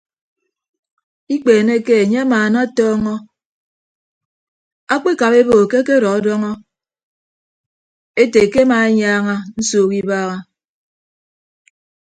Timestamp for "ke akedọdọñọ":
5.71-6.51